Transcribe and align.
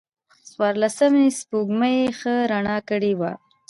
د 0.31 0.33
څوارلسمم 0.49 1.25
سپوږمۍ 1.39 1.97
ښه 2.19 2.35
رڼا 2.51 2.77
کړې 2.89 3.13
وه. 3.19 3.31